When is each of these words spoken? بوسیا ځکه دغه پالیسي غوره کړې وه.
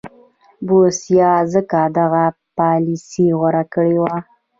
بوسیا 0.67 1.31
ځکه 1.53 1.79
دغه 1.97 2.23
پالیسي 2.57 3.27
غوره 3.39 3.63
کړې 3.73 3.97
وه. 4.03 4.17